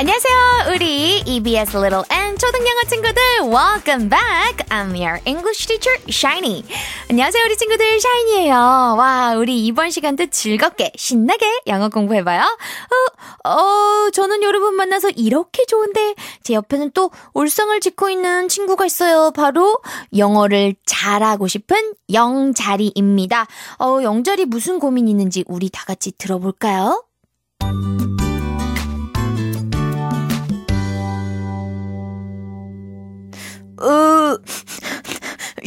[0.00, 0.74] 안녕하세요.
[0.74, 3.22] 우리 EBS Little and 초등영어 친구들.
[3.42, 4.66] Welcome back.
[4.70, 6.64] I'm your English teacher, Shiny.
[7.10, 7.44] 안녕하세요.
[7.44, 8.54] 우리 친구들, Shiny예요.
[8.96, 12.40] 와, 우리 이번 시간도 즐겁게, 신나게 영어 공부해봐요.
[12.40, 19.32] 어, 어, 저는 여러분 만나서 이렇게 좋은데, 제 옆에는 또 울상을 짓고 있는 친구가 있어요.
[19.32, 19.82] 바로
[20.16, 23.46] 영어를 잘하고 싶은 영자리입니다.
[23.78, 27.04] 어, 영자리 무슨 고민 있는지 우리 다 같이 들어볼까요?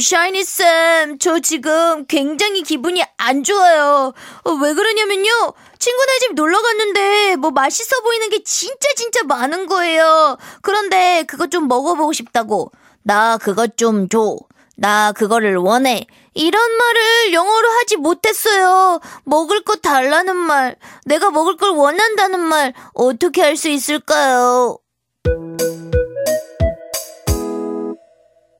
[0.04, 4.12] 샤이니쌤, 저 지금 굉장히 기분이 안 좋아요.
[4.44, 5.30] 어, 왜 그러냐면요.
[5.78, 10.36] 친구네 집 놀러 갔는데 뭐 맛있어 보이는 게 진짜 진짜 많은 거예요.
[10.62, 12.70] 그런데 그거 좀 먹어보고 싶다고.
[13.02, 14.36] 나 그것 좀 줘.
[14.76, 16.06] 나 그거를 원해.
[16.34, 19.00] 이런 말을 영어로 하지 못했어요.
[19.24, 24.78] 먹을 거 달라는 말, 내가 먹을 걸 원한다는 말, 어떻게 할 수 있을까요?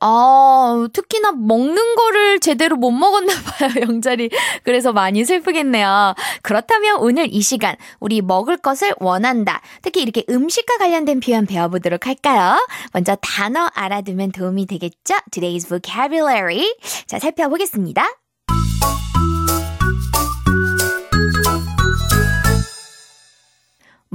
[0.07, 4.29] 아, 특히나 먹는 거를 제대로 못 먹었나 봐요, 영자리.
[4.63, 6.13] 그래서 많이 슬프겠네요.
[6.43, 9.61] 그렇다면 오늘 이 시간 우리 먹을 것을 원한다.
[9.81, 12.55] 특히 이렇게 음식과 관련된 표현 배워보도록 할까요?
[12.93, 15.15] 먼저 단어 알아두면 도움이 되겠죠?
[15.31, 16.75] Today's vocabulary.
[17.07, 18.24] 자, 살펴보겠습니다.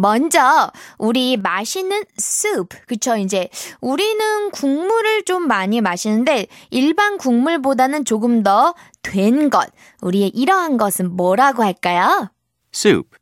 [0.01, 2.77] 먼저 우리 마시는 soup.
[2.87, 3.17] 그쵸?
[3.17, 3.48] 이제
[3.81, 9.69] 우리는 국물을 좀 많이 마시는데 일반 국물보다는 조금 더 된 것.
[10.03, 12.31] 우리의 이러한 것은 뭐라고 할까요?
[12.75, 13.17] soup,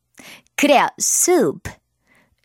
[0.57, 0.87] 그래요.
[1.01, 1.70] soup.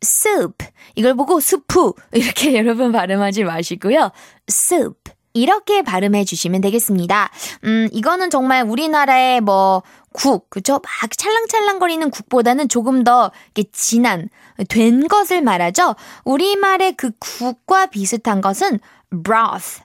[0.03, 0.65] soup.
[0.95, 1.93] 이걸 보고 수프.
[2.13, 4.11] 이렇게 여러분 발음하지 마시고요.
[4.49, 7.29] soup 이렇게 발음해 주시면 되겠습니다.
[7.63, 10.73] 음, 이거는 정말 우리나라의 뭐, 국, 그쵸?
[10.73, 14.29] 막 찰랑찰랑거리는 국보다는 조금 더 이렇게 진한,
[14.69, 15.95] 된 것을 말하죠?
[16.25, 18.79] 우리말의 그 국과 비슷한 것은
[19.23, 19.81] broth,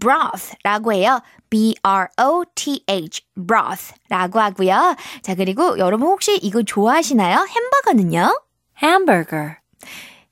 [0.00, 1.20] broth라고 해요.
[1.50, 4.96] B-R-O-T-H, broth라고 하고요.
[5.20, 7.46] 자, 그리고 여러분 혹시 이거 좋아하시나요?
[7.46, 8.40] 햄버거는요?
[8.82, 9.56] hamburger,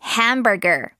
[0.03, 1.00] hamburger.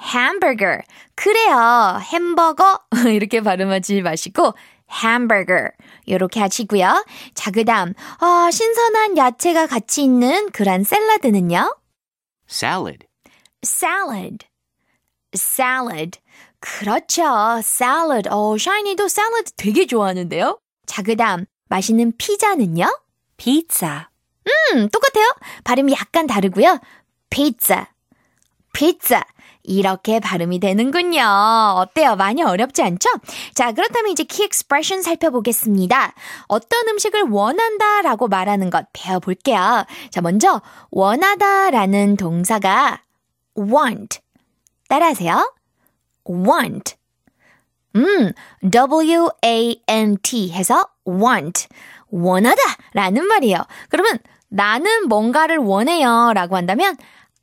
[0.00, 0.82] Hamburger.
[1.14, 2.00] 그래요.
[2.12, 2.80] 햄버거.
[3.12, 4.54] 이렇게 발음하지 마시고,
[4.90, 5.70] hamburger.
[6.06, 7.04] 이렇게 하시고요.
[7.34, 11.76] 자, 그 다음, 아, 신선한 야채가 같이 있는 그런 샐러드는요?
[12.50, 13.06] salad,
[13.64, 14.46] salad.
[15.34, 16.18] salad.
[16.60, 17.22] 그렇죠.
[17.58, 18.28] salad.
[18.30, 20.58] 어, 샤이니도 샐러드 되게 좋아하는데요?
[20.86, 22.86] 자, 그 다음, 맛있는 피자는요?
[23.36, 24.06] pizza,
[24.72, 25.26] 음, 똑같아요.
[25.64, 26.80] 발음이 약간 다르고요.
[27.30, 27.86] 피자.
[29.68, 31.20] 이렇게 발음이 되는군요.
[31.76, 32.16] 어때요?
[32.16, 33.08] 많이 어렵지 않죠?
[33.54, 36.14] 자, 그렇다면 이제 key expression 살펴보겠습니다.
[36.48, 39.84] 어떤 음식을 원한다 라고 말하는 것 배워볼게요.
[40.10, 43.02] 자, 먼저, 원하다 라는 동사가
[43.58, 44.20] want.
[44.88, 45.54] 따라하세요.
[46.28, 46.96] want.
[47.96, 48.32] 음,
[48.70, 51.68] W-A-N-T 해서 want.
[52.10, 52.62] 원하다
[52.94, 53.58] 라는 말이에요.
[53.90, 54.18] 그러면
[54.48, 56.96] 나는 뭔가를 원해요 라고 한다면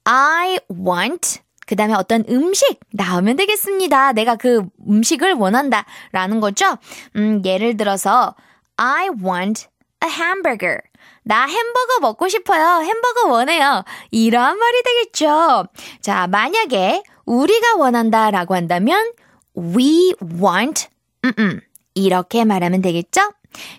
[0.03, 4.13] I want 그 다음에 어떤 음식 나오면 되겠습니다.
[4.13, 6.77] 내가 그 음식을 원한다 라는 거죠.
[7.15, 8.35] 음, 예를 들어서
[8.77, 9.67] I want
[10.03, 10.79] a hamburger.
[11.23, 12.81] 나 햄버거 먹고 싶어요.
[12.83, 13.83] 햄버거 원해요.
[14.11, 15.65] 이러한 말이 되겠죠.
[16.01, 19.11] 자, 만약에 우리가 원한다 라고 한다면
[19.57, 20.87] we want
[21.23, 21.61] 음, 음,
[21.95, 23.21] 이렇게 말하면 되겠죠?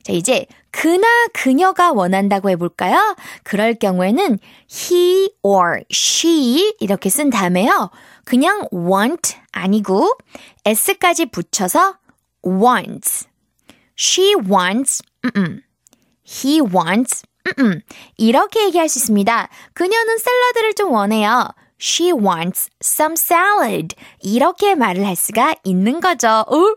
[0.03, 3.17] 자, 이제 그나 그녀가 원한다고 해볼까요?
[3.45, 4.39] 그럴 경우에는
[4.71, 7.91] he or she 이렇게 쓴 다음에요.
[8.25, 10.19] 그냥 want 아니고
[10.65, 11.99] s까지 붙여서
[12.45, 13.27] wants.
[13.99, 15.63] she wants, 음음.
[16.27, 17.23] he wants,
[17.59, 17.81] 음음.
[18.17, 19.49] 이렇게 얘기할 수 있습니다.
[19.73, 21.49] 그녀는 샐러드를 좀 원해요.
[21.81, 23.95] She wants some salad.
[24.21, 26.29] 이렇게 말을 할 수가 있는 거죠.
[26.29, 26.75] 어?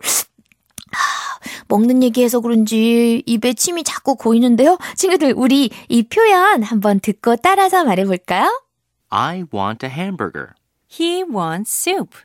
[1.68, 4.78] 먹는 얘기해서 그런지 입에 침이 자꾸 고이는데요.
[4.96, 8.62] 친구들, 우리 이 표현 한번 듣고 따라서 말해볼까요?
[9.10, 10.54] I want a hamburger.
[10.92, 12.16] he wants soup,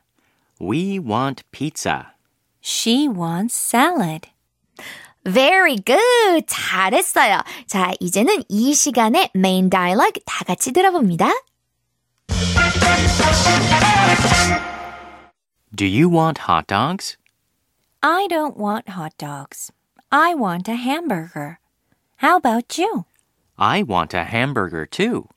[0.60, 2.14] We want pizza.
[2.64, 4.30] she wants salad.
[5.24, 6.44] Very good.
[6.46, 7.40] 잘했어요.
[7.66, 11.28] 자, 이제는 이 시간의 메인 다이얼로그 다 같이 들어봅니다.
[15.74, 17.16] Do you want hot dogs?
[18.03, 19.71] I don't want hot dogs.
[20.11, 21.59] I want a hamburger.
[22.17, 23.05] How about you?
[23.57, 25.27] I want a hamburger too.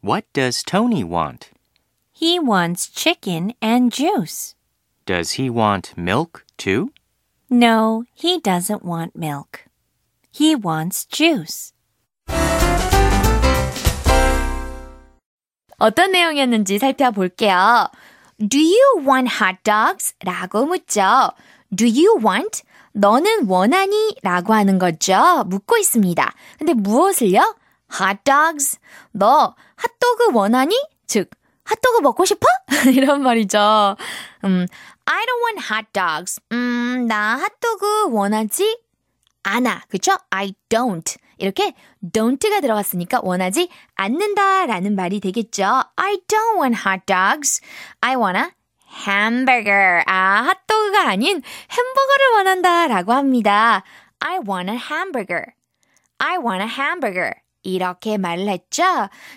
[0.00, 1.50] What does Tony want?
[2.12, 4.54] He wants chicken and juice.
[5.06, 6.92] Does he want milk too?
[7.50, 9.66] No, he doesn't want milk.
[10.30, 11.72] He wants juice.
[15.78, 17.90] 어떤 내용이었는지 살펴볼게요.
[18.38, 20.14] Do you want hot dogs?
[20.24, 21.32] 라고 묻죠.
[21.75, 22.63] Do you want?
[22.93, 24.15] 너는 원하니?
[24.23, 25.43] 라고 하는 거죠.
[25.47, 26.33] 묻고 있습니다.
[26.57, 27.55] 근데 무엇을요?
[27.99, 28.77] hot dogs.
[29.11, 30.75] 너 핫도그 원하니?
[31.05, 31.29] 즉,
[31.63, 32.45] 핫도그 먹고 싶어?
[32.93, 33.95] 이런 말이죠.
[34.45, 34.65] 음,
[35.05, 36.39] I don't want hot dogs.
[36.51, 38.79] 음, 나 핫도그 원하지
[39.43, 39.83] 않아.
[39.89, 40.17] 그쵸?
[40.29, 41.17] I don't.
[41.37, 45.83] 이렇게 don't가 들어갔으니까 원하지 않는다 라는 말이 되겠죠.
[45.95, 47.61] I don't want hot dogs.
[48.01, 48.49] I wanna
[48.89, 50.03] hamburger.
[50.05, 51.41] 아, 핫도그가 아닌
[51.71, 53.83] 햄버거를 원한다 라고 합니다.
[54.19, 55.45] I want a hamburger.
[56.19, 57.31] I want a hamburger.
[57.63, 58.83] 이렇게 말을 했죠.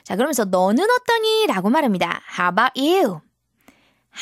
[0.05, 1.47] 자, 그러면서 너는 어떠니?
[1.49, 2.20] 라고 말합니다.
[2.38, 3.20] How about you?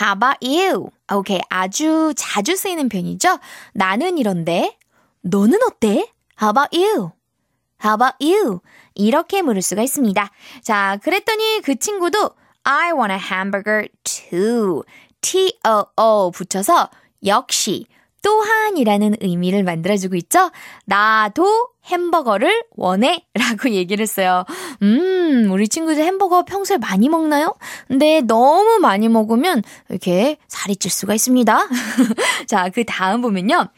[0.00, 0.90] How about you?
[1.12, 3.38] 오케이, 아주 자주 쓰이는 편이죠.
[3.72, 4.76] 나는 이런데,
[5.22, 6.10] 너는 어때?
[6.40, 7.12] How about you?
[7.84, 8.60] How about you?
[8.94, 10.30] 이렇게 물을 수가 있습니다.
[10.62, 12.30] 자, 그랬더니 그 친구도
[12.64, 14.82] I want a hamburger too.
[15.20, 16.90] T-O-O 붙여서
[17.26, 17.86] 역시
[18.22, 20.50] 또한이라는 의미를 만들어주고 있죠.
[20.84, 24.44] 나도 햄버거를 원해 라고 얘기를 했어요.
[24.82, 27.54] 음, 우리 친구들 햄버거 평소에 많이 먹나요?
[27.86, 31.68] 근데 너무 많이 먹으면 이렇게 살이 찔 수가 있습니다.
[32.46, 33.68] 자, 그 다음 보면요.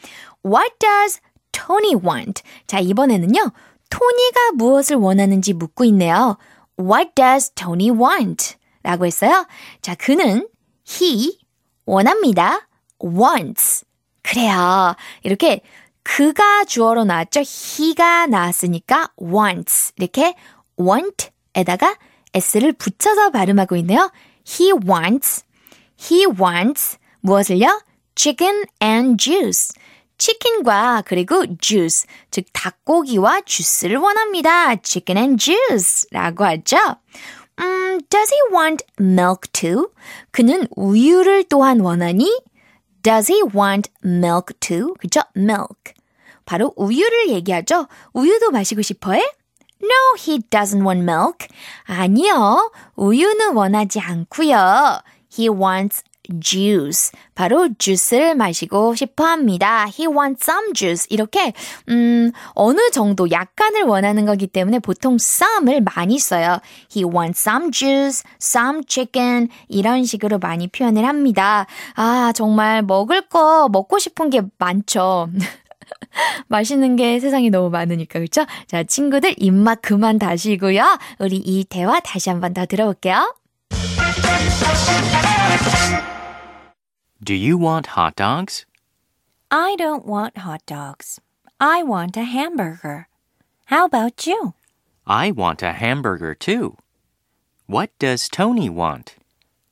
[0.44, 1.20] What does
[1.52, 2.42] Tony want?
[2.66, 3.52] 자, 이번에는요.
[3.90, 6.38] 토니가 무엇을 원하는지 묻고 있네요.
[6.78, 8.56] What does Tony want?
[8.82, 9.46] 라고 했어요.
[9.82, 10.48] 자, 그는
[10.90, 11.38] he
[11.86, 12.68] 원합니다.
[13.02, 13.84] wants.
[14.22, 14.94] 그래요.
[15.22, 15.60] 이렇게
[16.02, 17.40] 그가 주어로 나왔죠.
[17.40, 19.92] he가 나왔으니까 wants.
[19.96, 20.34] 이렇게
[20.78, 21.96] want에다가
[22.34, 24.10] s를 붙여서 발음하고 있네요.
[24.48, 25.44] he wants.
[26.00, 27.82] he wants 무엇을요?
[28.14, 29.74] chicken and juice.
[30.18, 34.76] 치킨과 그리고 juice, 즉 닭고기와 주스를 원합니다.
[34.76, 36.76] chicken and juice라고 하죠.
[37.60, 39.88] 음, does he want milk too?
[40.30, 42.40] 그는 우유를 또한 원하니?
[43.02, 44.94] Does he want milk too?
[44.98, 45.20] 그죠?
[45.36, 45.94] milk.
[46.44, 47.86] 바로 우유를 얘기하죠.
[48.12, 49.20] 우유도 마시고 싶어 해?
[49.82, 51.48] No, he doesn't want milk.
[51.84, 52.72] 아니요.
[52.96, 55.00] 우유는 원하지 않고요.
[55.32, 56.02] He wants
[56.40, 57.12] juice.
[57.34, 59.86] 바로 주스를 마시고 싶어 합니다.
[59.86, 61.06] He wants some juice.
[61.10, 61.52] 이렇게,
[61.88, 66.58] 음, 어느 정도 약간을 원하는 거기 때문에 보통 some을 많이 써요.
[66.94, 69.48] He wants some juice, some chicken.
[69.68, 71.66] 이런 식으로 많이 표현을 합니다.
[71.94, 75.28] 아, 정말 먹을 거 먹고 싶은 게 많죠.
[76.48, 78.44] 맛있는 게 세상에 너무 많으니까, 그렇죠?
[78.66, 80.84] 자, 친구들 입맛 그만 다시고요.
[81.18, 83.34] 우리 이 대화 다시 한 번 더 들어볼게요.
[87.22, 88.64] Do you want hot dogs?
[89.50, 91.20] I don't want hot dogs.
[91.60, 93.08] I want a hamburger.
[93.66, 94.54] How about you?
[95.06, 96.78] I want a hamburger too.
[97.66, 99.16] What does Tony want?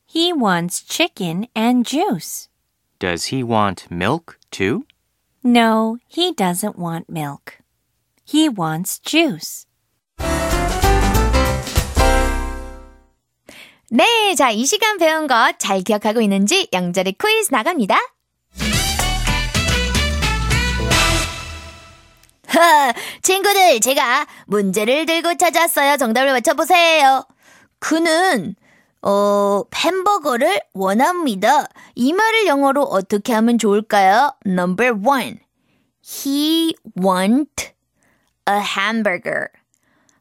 [0.04, 2.50] He wants chicken and juice.
[2.98, 4.84] Does he want milk too?
[5.42, 7.60] No, he doesn't want milk.
[8.26, 9.64] He wants juice.
[13.90, 17.96] 네, 자, 이 시간 배운 것 잘 기억하고 있는지 영절의 퀴즈 나갑니다.
[22.46, 25.96] 하, 친구들, 제가 문제를 들고 찾았어요.
[25.98, 27.24] 정답을 맞춰보세요.
[27.78, 28.54] 그는,
[29.02, 31.66] 어, 햄버거를 원합니다.
[31.94, 34.32] 이 말을 영어로 어떻게 하면 좋을까요?
[34.46, 35.38] Number one.
[36.02, 37.72] He want
[38.48, 39.48] a hamburger.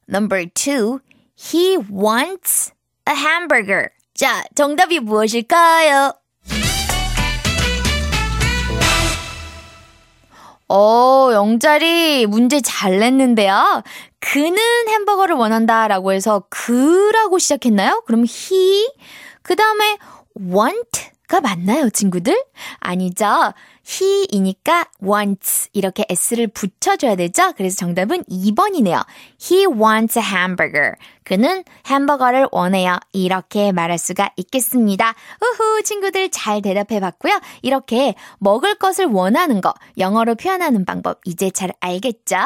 [0.10, 1.00] Number two.
[1.36, 2.72] He wants
[3.08, 3.90] a hamburger.
[4.14, 6.14] 자, 정답이 무엇일까요?
[10.70, 13.84] 어, 영자리 문제 잘 냈는데요.
[14.20, 14.58] 그는
[14.90, 18.04] 햄버거를 원한다 라고 해서 그라고 시작했나요?
[18.06, 18.92] 그럼 he,
[19.42, 19.98] 그 다음에
[20.38, 22.42] want 가 맞나요, 친구들?
[22.80, 23.26] 아니죠.
[23.86, 27.54] he이니까 wants 이렇게 s를 붙여줘야 되죠.
[27.58, 29.06] 그래서 정답은 2번이네요.
[29.42, 30.94] He wants a hamburger.
[31.24, 32.98] 그는 햄버거를 원해요.
[33.12, 35.14] 이렇게 말할 수가 있겠습니다.
[35.42, 37.40] 우후 친구들 잘 대답해 봤고요.
[37.62, 42.38] 이렇게 먹을 것을 원하는 거 영어로 표현하는 방법 이제 잘 알겠죠?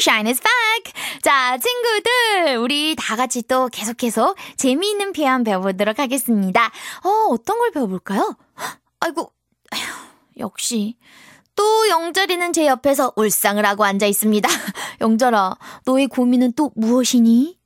[0.00, 0.92] 우후, Shine is back!
[1.22, 6.70] 자, 친구들, 우리 다 같이 또 계속해서 재미있는 표현 배워보도록 하겠습니다.
[7.04, 8.36] 어, 어떤 걸 배워볼까요?
[9.00, 9.32] 아이고,
[10.38, 10.96] 역시.
[11.54, 14.48] 또 영절이는 제 옆에서 울상을 하고 앉아 있습니다.
[15.02, 17.58] 영절아, 너의 고민은 또 무엇이니?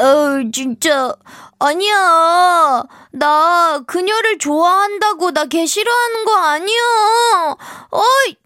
[0.00, 1.14] 어, 진짜.
[1.58, 2.82] 아니야.
[3.12, 7.56] 나 그녀를 좋아한다고 나 걔 싫어하는 거 아니야.
[7.90, 8.36] 어이,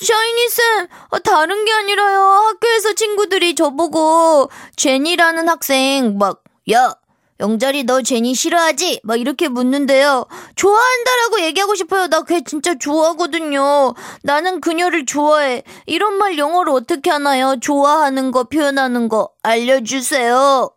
[0.00, 2.20] 샤이니쌤, 어, 다른 게 아니라요.
[2.20, 6.42] 학교에서 친구들이 저보고 제니라는 학생 막,
[6.72, 6.94] 야,
[7.40, 9.00] 영자리 너 제니 싫어하지?
[9.04, 10.26] 막 이렇게 묻는데요.
[10.56, 12.08] 좋아한다라고 얘기하고 싶어요.
[12.08, 13.94] 나 걔 진짜 좋아하거든요.
[14.22, 15.62] 나는 그녀를 좋아해.
[15.86, 17.56] 이런 말 영어로 어떻게 하나요?
[17.60, 20.70] 좋아하는 거 표현하는 거 알려주세요.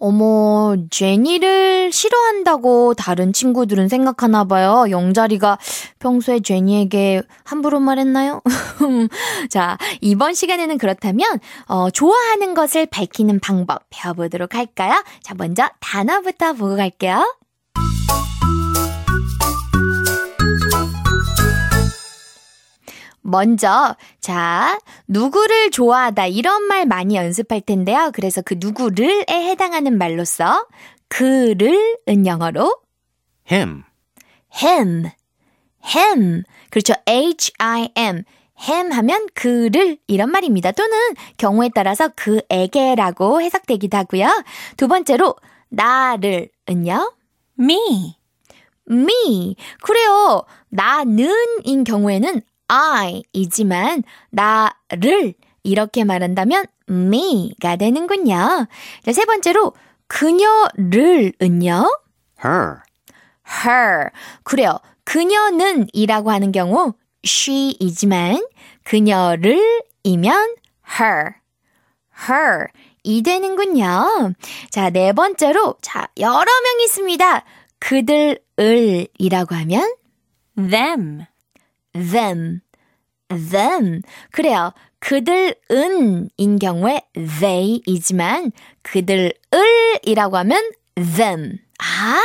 [0.00, 4.86] 어머, 제니를 싫어한다고 다른 친구들은 생각하나 봐요.
[4.88, 5.58] 영자리가
[5.98, 8.40] 평소에 제니에게 함부로 말했나요?
[9.50, 15.04] 자, 이번 시간에는 그렇다면, 어, 좋아하는 것을 밝히는 방법 배워보도록 할까요?
[15.22, 17.39] 자, 먼저 단어부터 보고 갈게요.
[23.22, 28.10] 먼저, 자, 누구를 좋아하다 이런 말 많이 연습할 텐데요.
[28.14, 30.66] 그래서 그 누구를에 해당하는 말로써
[31.08, 32.80] 그를은 영어로
[33.50, 33.82] Him.
[34.62, 35.10] him,
[35.84, 36.42] him.
[36.70, 36.94] 그렇죠.
[37.08, 38.24] H-I-M.
[38.68, 40.72] him 하면 그를 이런 말입니다.
[40.72, 40.96] 또는
[41.38, 44.44] 경우에 따라서 그에게라고 해석되기도 하고요.
[44.76, 45.34] 두 번째로
[45.70, 47.12] 나를은요.
[47.58, 48.16] Me.
[48.88, 49.56] me.
[49.82, 50.44] 그래요.
[50.68, 55.34] 나는인 경우에는 I이지만 나를
[55.64, 58.66] 이렇게 말한다면 me가 되는군요.
[59.04, 59.72] 자, 세 번째로
[60.06, 61.84] 그녀를은요.
[62.44, 62.76] Her.
[63.64, 64.10] her.
[64.44, 64.78] 그래요.
[65.04, 68.46] 그녀는 이라고 하는 경우 she이지만
[68.84, 70.54] 그녀를이면
[71.00, 71.34] her.
[72.28, 72.66] her.
[73.02, 74.34] 이 되는군요.
[74.70, 77.44] 자, 네 번째로 자, 여러 명 있습니다.
[77.80, 79.94] 그들을 이라고 하면
[80.56, 81.24] Them.
[81.92, 82.60] Them,
[83.28, 84.02] them.
[84.32, 84.72] 그래요.
[85.00, 87.00] 그들은인 경우에
[87.40, 91.58] they이지만 그들을이라고 하면 them.
[91.82, 92.20] 아,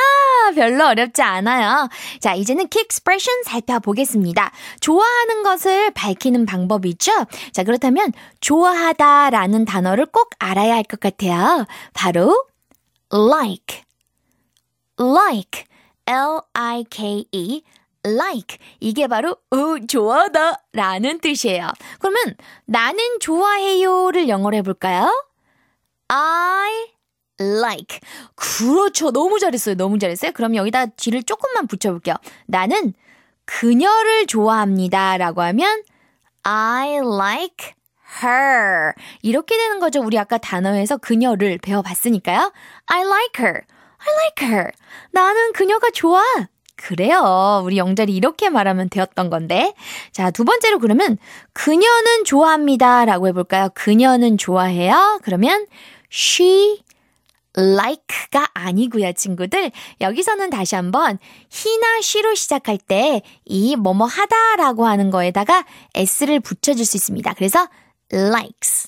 [0.53, 1.88] 별로 어렵지 않아요.
[2.19, 4.51] 자, 이제는 key expression 살펴보겠습니다.
[4.81, 7.12] 좋아하는 것을 밝히는 방법이죠.
[7.53, 11.65] 자, 그렇다면 좋아하다 라는 단어를 꼭 알아야 할 것 같아요.
[11.93, 12.45] 바로
[13.13, 13.84] like,
[15.00, 15.63] like,
[16.07, 17.63] L-I-K-E,
[18.06, 21.68] like 이게 바로 어, 좋아하다 라는 뜻이에요.
[22.00, 22.36] 그러면
[22.66, 25.12] 나는 좋아해요를 영어로 해볼까요?
[26.08, 26.88] I
[27.40, 28.00] like
[28.36, 29.12] 그렇죠.
[29.12, 29.76] 너무 잘했어요.
[29.76, 30.32] 너무 잘했어요.
[30.34, 32.16] 그럼 여기다 뒤를 조금만 붙여볼게요.
[32.46, 32.94] 나는
[33.46, 35.84] 그녀를 좋아합니다 라고 하면
[36.44, 37.74] I like
[38.24, 40.02] her 이렇게 되는 거죠.
[40.02, 42.54] 우리 아까 단어에서 그녀를 배워봤으니까요.
[42.88, 43.62] I like her.
[43.98, 44.72] I like her.
[45.12, 46.22] 나는 그녀가 좋아.
[46.75, 47.62] 그래요.
[47.63, 49.74] 우리 영자리 이렇게 말하면 되었던 건데.
[50.12, 51.17] 자, 두 번째로 그러면
[51.53, 53.05] 그녀는 좋아합니다.
[53.05, 53.70] 라고 해볼까요?
[53.74, 55.20] 그녀는 좋아해요.
[55.24, 55.65] 그러면
[56.12, 56.82] she
[57.58, 59.72] like가 아니고요, 친구들.
[60.01, 61.17] 여기서는 다시 한번
[61.53, 67.34] he나 she로 시작할 때 이 뭐뭐 하다라고 하는 거에다가 s를 붙여줄 수 있습니다.
[67.36, 67.67] 그래서
[68.12, 68.88] likes,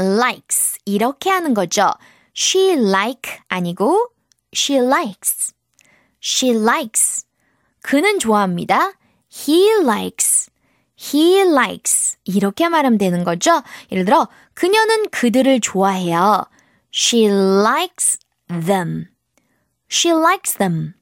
[0.00, 1.90] likes 이렇게 하는 거죠.
[2.36, 4.08] she like 아니고
[4.54, 5.55] she likes.
[6.28, 7.24] She likes.
[7.82, 8.94] 그는 좋아합니다.
[9.32, 10.50] He likes.
[10.98, 12.16] He likes.
[12.24, 13.62] 이렇게 말하면 되는 거죠.
[13.92, 16.44] 예를 들어, 그녀는 그들을 좋아해요.
[16.92, 18.18] She likes
[18.48, 19.06] them.
[19.88, 20.94] She likes them.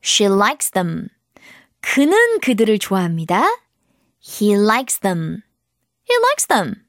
[0.00, 1.08] She likes them.
[1.80, 3.42] 그는 그들을 좋아합니다.
[4.22, 5.42] He likes them.
[6.08, 6.84] He likes them.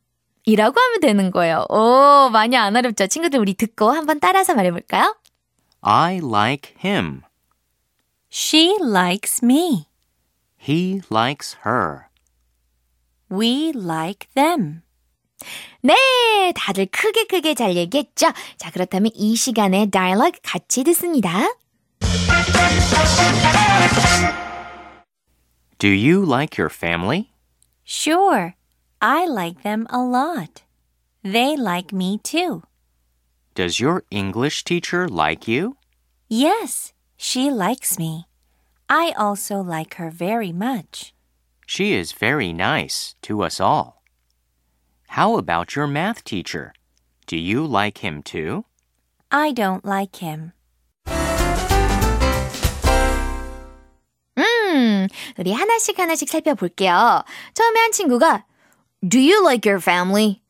[0.46, 1.66] 이라고 하면 되는 거예요.
[1.70, 3.08] 오, 많이 안 어렵죠?
[3.08, 5.16] 친구들 우리 듣고 한번 따라서 말해볼까요?
[5.82, 7.22] I like him.
[8.33, 9.89] She likes me.
[10.57, 12.11] He likes her.
[13.31, 14.83] We like them.
[15.83, 18.33] 네, 다들 크게 크게 잘 얘기했죠?
[18.57, 21.47] 자, 그렇다면 이 시간에 dialogue 같이 듣습니다.
[25.79, 27.31] Do you like your family?
[27.85, 28.55] Sure.
[29.01, 30.65] I like them a lot.
[31.23, 32.63] They like me too.
[33.55, 35.77] Does your English teacher like you?
[36.29, 38.27] Yes, she likes me.
[38.89, 41.13] I also like her very much.
[41.67, 44.03] She is very nice to us all.
[45.09, 46.73] How about your math teacher?
[47.27, 48.65] Do you like him too?
[49.31, 50.53] I don't like him.
[54.39, 57.23] 음, 우리 하나씩 하나씩 살펴볼게요.
[57.55, 58.45] 처음에 한 친구가
[59.07, 60.41] Do you like your family?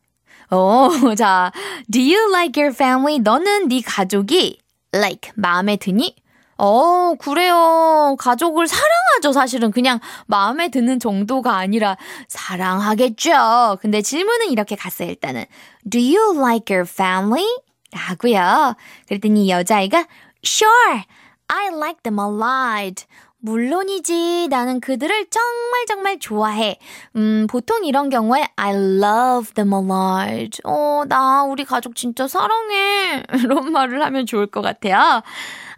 [0.51, 1.53] 어, 자,
[1.91, 3.19] Do you like your family?
[3.19, 4.59] 너는 네 가족이
[4.95, 6.15] like 마음에 드니?
[6.58, 8.16] 어, 그래요.
[8.20, 9.72] 가족을 사랑하죠, 사실은.
[9.72, 13.78] 그냥 마음에 드는 정도가 아니라 사랑하겠죠.
[13.82, 15.46] 근데 질문은 이렇게 갔어요, 일단은.
[15.90, 17.48] Do you like your family?
[17.92, 18.76] 라고요.
[19.08, 20.06] 그랬더니 여자아이가
[20.46, 21.04] Sure,
[21.48, 23.06] I like them a lot.
[23.40, 24.48] 물론이지.
[24.50, 26.80] 나는 그들을 정말 정말 좋아해.
[27.18, 30.62] 음, 보통 이런 경우에 I love them a lot.
[30.64, 33.24] 어, 나 우리 가족 진짜 사랑해.
[33.44, 35.22] 이런 말을 하면 좋을 것 같아요.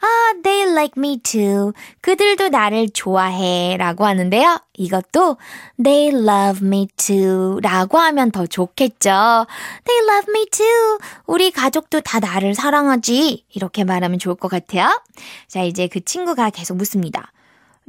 [0.06, 1.74] 아, they like me too.
[2.02, 3.76] 그들도 나를 좋아해.
[3.78, 4.60] 라고 하는데요.
[4.74, 5.38] 이것도
[5.84, 7.60] they love me too.
[7.62, 9.48] 라고 하면 더 좋겠죠.
[9.86, 10.98] They love me too.
[11.26, 13.46] 우리 가족도 다 나를 사랑하지.
[13.50, 15.02] 이렇게 말하면 좋을 것 같아요.
[15.48, 17.32] 자, 이제 그 친구가 계속 묻습니다.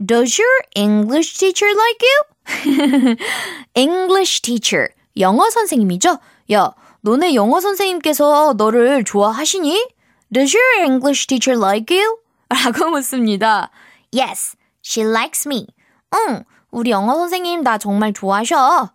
[0.04, 3.16] Does your English teacher like you?
[3.74, 4.88] English teacher.
[5.18, 6.18] 영어 선생님이죠?
[6.52, 9.95] 야, 너네 영어 선생님께서 너를 좋아하시니?
[10.32, 12.18] Does your English teacher like you?
[12.50, 13.70] 라고 묻습니다.
[14.12, 15.66] Yes, she likes me.
[16.14, 18.90] 응, 우리 영어 선생님 나 정말 좋아하셔.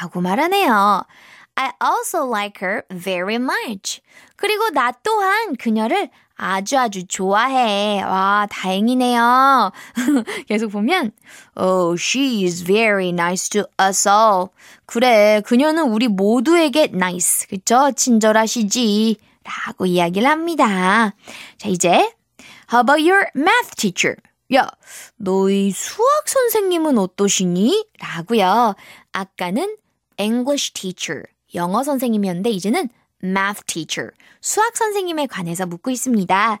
[0.00, 1.04] 라고 말하네요.
[1.56, 4.00] I also like her very much.
[4.36, 8.02] 그리고 나 또한 그녀를 아주 아주 좋아해.
[8.02, 9.72] 와, 다행이네요.
[10.46, 11.12] 계속 보면,
[11.56, 14.48] Oh, she is very nice to us all.
[14.84, 17.46] 그래, 그녀는 우리 모두에게 nice.
[17.48, 17.90] 그쵸?
[17.96, 19.16] 친절하시지.
[19.46, 21.14] 라고 이야기를 합니다.
[21.58, 22.12] 자, 이제,
[22.72, 24.16] How about your math teacher?
[24.54, 24.68] 야,
[25.16, 27.86] 너희 수학 선생님은 어떠시니?
[28.00, 28.74] 라고요.
[29.12, 29.76] 아까는
[30.18, 31.22] English teacher,
[31.54, 32.88] 영어 선생님이었는데 이제는
[33.22, 34.10] math teacher,
[34.40, 36.58] 수학 선생님에 관해서 묻고 있습니다.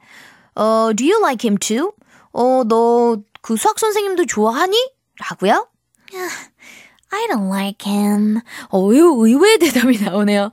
[0.54, 1.92] 어, do you like him too?
[2.32, 3.16] 어, 너
[3.46, 4.90] 그 수학 선생님도 좋아하니?
[5.20, 5.68] 라고요?
[7.12, 8.40] I don't like him.
[8.74, 10.50] 어유 의외의 대답이 나오네요.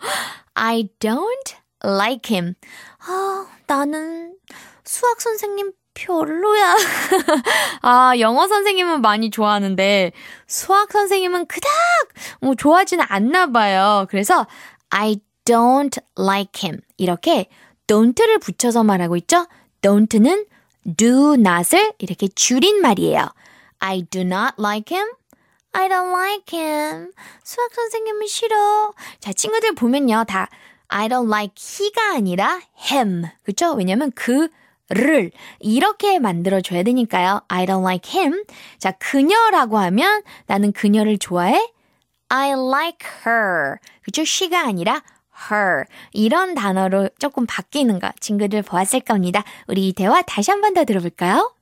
[0.54, 2.56] I don't like him.
[3.00, 4.36] 아, 나는
[4.84, 6.76] 수학 선생님 별로야.
[7.82, 10.12] 아, 영어 선생님은 많이 좋아하는데
[10.48, 11.70] 수학 선생님은 그닥
[12.42, 14.08] 뭐 좋아하지는 않나 봐요.
[14.10, 14.48] 그래서
[14.90, 16.82] I don't like him.
[16.98, 17.48] 이렇게
[17.88, 19.48] don't를 붙여서 말하고 있죠?
[19.82, 20.46] don't는
[20.98, 23.30] do not을 이렇게 줄인 말이에요.
[23.80, 25.10] I do not like him.
[25.74, 27.12] I don't like him.
[27.44, 28.94] 수학 선생님은 싫어.
[29.20, 30.24] 자, 친구들 보면요.
[30.28, 30.50] 다
[30.96, 33.26] I don't like he가 아니라 him.
[33.44, 33.74] 그쵸?
[33.74, 34.48] 왜냐면 그
[34.90, 37.42] 를 이렇게 만들어줘야 되니까요.
[37.48, 38.44] I don't like him.
[38.78, 41.72] 자, 그녀라고 하면 나는 그녀를 좋아해.
[42.30, 43.78] I like her.
[44.04, 44.22] 그쵸?
[44.22, 45.02] she가 아니라
[45.50, 45.86] her.
[46.12, 49.44] 이런 단어로 조금 바뀌는 거 친구들 보았을 겁니다.
[49.68, 51.56] 우리 이 대화 다시 한 번 더 들어볼까요?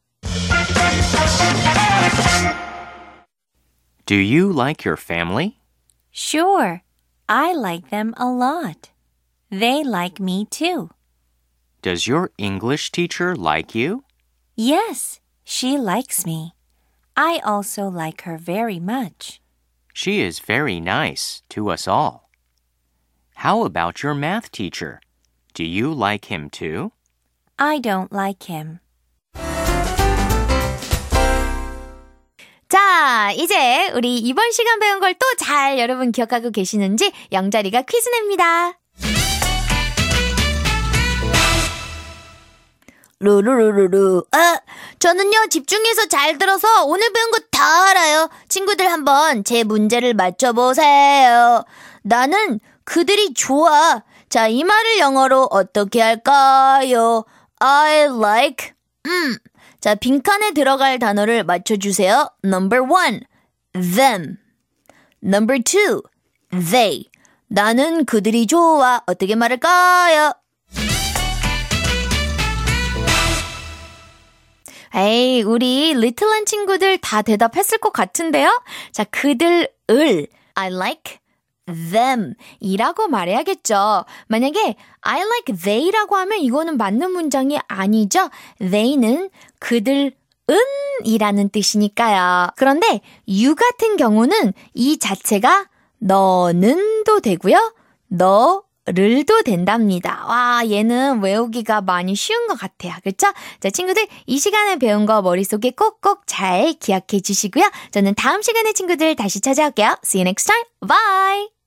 [4.06, 5.58] Do you like your family?
[6.12, 6.82] Sure,
[7.30, 8.91] I like them a lot.
[9.51, 10.91] They like me too.
[11.83, 14.05] Does your English teacher like you?
[14.57, 16.55] Yes, she likes me.
[17.17, 19.41] I also like her very much.
[19.95, 22.29] She is very nice to us all.
[23.37, 25.01] How about your math teacher?
[25.55, 26.93] Do you like him too?
[27.59, 28.81] I don't like him.
[32.69, 38.79] 자, 이제 우리 이번 시간 배운 걸 또 잘 여러분 기억하고 계시는지 영자리가 퀴즈 냅니다.
[43.22, 44.26] 루루루루루.
[44.32, 44.60] 아,
[45.00, 48.28] 저는요, 집중해서 잘 들어서 오늘 배운 거 다 알아요.
[48.50, 51.64] 친구들 한번 제 문제를 맞춰보세요.
[52.02, 54.02] 나는 그들이 좋아.
[54.30, 57.24] 자, 이 말을 영어로 어떻게 할까요?
[57.60, 58.72] I like,
[59.06, 59.38] 음.
[59.80, 62.30] 자, 빈칸에 들어갈 단어를 맞춰주세요.
[62.44, 63.20] Number one,
[63.74, 64.38] them.
[65.24, 66.02] Number two,
[66.72, 67.06] they.
[67.48, 69.02] 나는 그들이 좋아.
[69.06, 70.34] 어떻게 말할까요?
[74.96, 78.62] 에이, 우리 리틀한 친구들 다 대답했을 것 같은데요?
[78.92, 81.18] 자, 그들을 I like
[81.66, 84.06] them 이라고 말해야겠죠.
[84.28, 88.30] 만약에 I like they라고 하면 이거는 맞는 문장이 아니죠.
[88.60, 90.12] they는 그들
[90.50, 90.58] 은
[91.06, 92.50] 이라는 뜻이니까요.
[92.58, 95.68] 그런데 you 같은 경우는 이 자체가
[96.00, 97.74] 너는도 되고요.
[98.08, 100.26] 너 를도 된답니다.
[100.28, 102.94] 와, 얘는 외우기가 많이 쉬운 것 같아요.
[103.04, 103.32] 그렇죠?
[103.60, 107.70] 자, 친구들 이 시간에 배운 거 머릿속에 꼭꼭 잘 기억해 주시고요.
[107.92, 109.98] 저는 다음 시간에 친구들 다시 찾아올게요.
[110.04, 110.64] See you next time.
[110.82, 111.61] Bye!